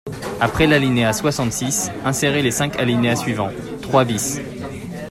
[0.39, 3.51] Après l’alinéa soixante-six, insérer les cinq alinéas suivants:
[3.83, 4.41] «trois bis.